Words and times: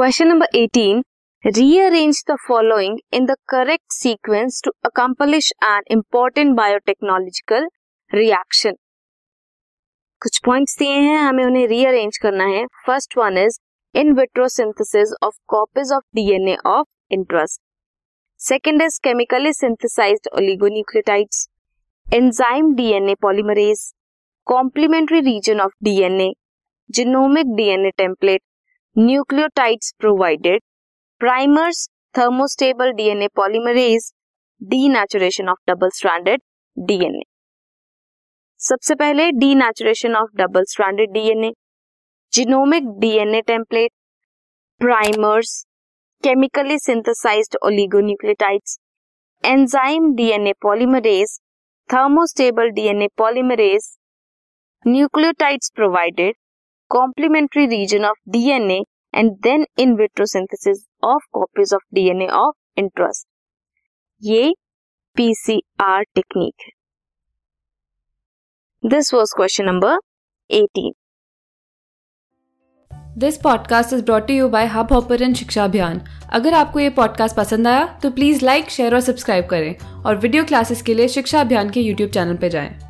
Question 0.00 0.28
number 0.28 0.46
18. 0.54 1.02
Rearrange 1.44 2.22
the 2.26 2.38
following 2.48 3.00
in 3.12 3.26
the 3.26 3.36
correct 3.46 3.92
sequence 3.92 4.62
to 4.62 4.72
accomplish 4.82 5.52
an 5.60 5.82
important 5.88 6.56
biotechnological 6.56 7.66
reaction. 8.10 8.78
कुछ 10.22 10.38
points 10.46 10.78
दिए 10.78 10.96
हैं, 11.00 11.18
हमें 11.18 11.44
उन्हें 11.44 11.66
rearrange 11.66 12.18
करना 12.22 12.44
है 12.46 12.64
first 12.86 13.18
one 13.18 13.38
is 13.38 13.60
in 13.94 14.12
vitro 14.14 14.48
synthesis 14.48 15.14
of 15.22 15.38
copies 15.48 15.92
of 15.92 16.04
DNA 16.14 16.56
of 16.66 16.88
interest 17.12 17.60
second 18.40 18.82
is 18.82 19.00
chemically 19.04 19.52
synthesized 19.52 20.28
oligonucleotides 20.36 21.48
enzyme 22.06 22.74
DNA 22.76 23.14
polymerase 23.22 23.90
complementary 24.46 25.20
region 25.32 25.60
of 25.60 25.82
DNA 25.84 26.32
genomic 26.90 27.56
DNA 27.56 27.90
template 27.98 28.42
nucleotides 28.96 29.92
provided, 30.00 30.60
primers 31.20 31.88
thermostable 32.14 32.90
DNA 32.92 33.26
polymerase 33.36 34.10
denaturation 34.60 35.48
of 35.48 35.58
double 35.68 35.90
stranded 35.96 36.40
DNA 36.76 37.22
सबसे 38.60 38.94
पहले 38.94 39.30
denaturation 39.34 40.16
of 40.16 40.30
double 40.38 40.64
stranded 40.70 41.12
DNA 41.12 41.50
genomic 42.32 42.88
DNA 43.00 43.40
template 43.46 43.90
primers 44.80 45.54
chemically 46.24 46.78
synthesized 46.80 47.56
oligonucleotides 47.66 48.78
enzyme 49.44 50.12
DNA 50.16 50.52
polymerase 50.62 51.38
thermostable 51.88 52.70
DNA 52.72 53.08
polymerase 53.18 53.90
nucleotides 54.84 55.72
provided 55.76 56.34
complementary 56.90 57.66
region 57.66 58.04
of 58.04 58.16
DNA 58.28 58.82
and 59.14 59.32
then 59.32 59.66
in 59.78 59.96
synthesis 60.20 60.86
of 61.04 61.22
copies 61.32 61.74
of 61.74 61.82
DNA 61.94 62.26
of 62.26 62.56
interest 62.78 63.26
ये 64.22 64.54
PCR 65.16 66.02
technique 66.02 66.54
है 66.66 66.70
this 68.88 69.14
was 69.14 69.34
question 69.36 69.64
number 69.64 69.98
18 70.50 70.92
this 73.18 73.36
podcast 73.36 73.92
is 73.92 74.04
brought 74.04 74.30
you 74.30 74.48
by 74.48 74.66
Hubhopper 74.92 75.32
शिक्षा 75.34 75.64
अभियान 75.64 76.00
अगर 76.32 76.54
आपको 76.54 76.80
ये 76.80 76.90
podcast 76.90 77.36
पसंद 77.36 77.66
आया 77.66 77.98
तो 78.02 78.10
प्लीज़ 78.10 78.44
लाइक 78.44 78.70
शेयर 78.70 78.94
और 78.94 79.00
सब्सक्राइब 79.00 79.46
करें 79.46 80.02
और 80.04 80.16
वीडियो 80.16 80.44
क्लासेस 80.44 80.82
के 80.82 80.94
लिए 80.94 81.08
शिक्षा 81.08 81.40
अभियान 81.40 81.70
के 81.70 81.80
यूट्यूब 81.80 82.10
चैनल 82.10 82.36
पर 82.36 82.48
जाएँ। 82.48 82.89